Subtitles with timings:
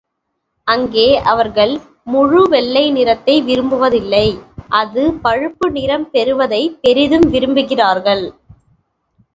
[0.67, 1.73] அங்கே அவர்கள்
[2.03, 4.25] முழு வெள்ளை நிறத்தை விரும்புவதில்லை
[4.73, 8.25] அது பழுப்பு நிறம் பெறுவதைப் பெரிதும் விரும்புகிறார்கள்.